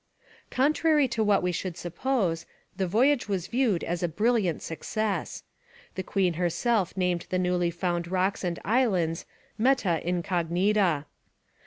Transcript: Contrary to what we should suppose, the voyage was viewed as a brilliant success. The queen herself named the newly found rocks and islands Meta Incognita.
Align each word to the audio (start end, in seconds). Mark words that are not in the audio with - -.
Contrary 0.49 1.07
to 1.07 1.23
what 1.23 1.43
we 1.43 1.51
should 1.51 1.77
suppose, 1.77 2.47
the 2.75 2.87
voyage 2.87 3.29
was 3.29 3.45
viewed 3.45 3.83
as 3.83 4.01
a 4.01 4.07
brilliant 4.07 4.63
success. 4.63 5.43
The 5.93 6.01
queen 6.01 6.33
herself 6.33 6.97
named 6.97 7.27
the 7.29 7.37
newly 7.37 7.69
found 7.69 8.07
rocks 8.07 8.43
and 8.43 8.57
islands 8.65 9.27
Meta 9.59 10.01
Incognita. 10.03 11.05